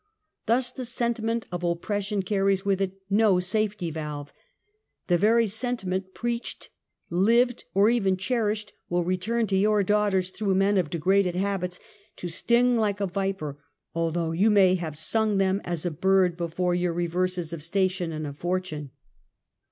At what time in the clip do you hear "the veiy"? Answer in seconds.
5.05-5.47